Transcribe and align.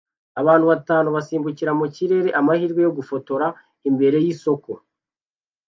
Abantu 0.41 0.65
batanu 0.73 1.07
basimbukira 1.15 1.71
mu 1.79 1.85
kirere 1.95 2.29
amahirwe 2.39 2.79
yo 2.85 2.93
gufotora 2.97 3.47
imbere 3.89 4.17
yisoko 4.25 4.71